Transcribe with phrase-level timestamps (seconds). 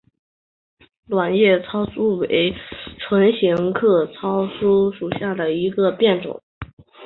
[1.05, 2.55] 卵叶糙苏为
[2.97, 6.41] 唇形科糙苏属下的一个变种。